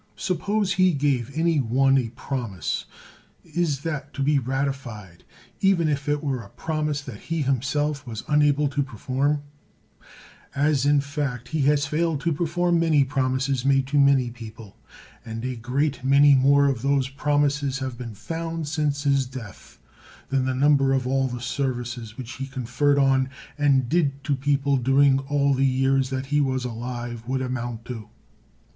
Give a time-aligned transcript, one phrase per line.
[0.17, 2.85] Suppose he gave any one a promise,
[3.43, 5.23] is that to be ratified,
[5.59, 9.43] even if 156 CICERO it were a promise that he himself was unable to perform?
[10.55, 14.75] As, in fact, he has failed to perform many promises made to many people.
[15.23, 19.77] And a great many more of those promises have been found since his death,
[20.29, 24.77] than the number of all the services which he conferred on and did to people
[24.77, 28.09] during all the years that he was alive would amount to.